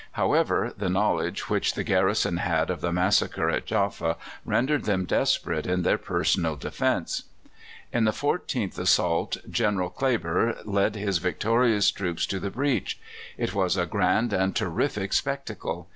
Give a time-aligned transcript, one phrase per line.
[0.13, 5.67] However, the knowledge which the garrison had of the massacre at Jaffa rendered them desperate
[5.67, 7.25] in their personal defence.
[7.93, 12.99] In the fourteenth assault General Kleber led his victorious troops to the breach.
[13.37, 15.87] It was a grand and terrific spectacle.